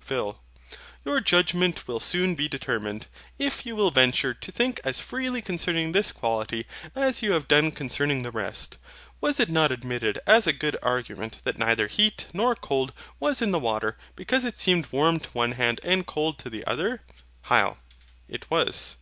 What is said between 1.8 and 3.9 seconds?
will soon be determined, if you will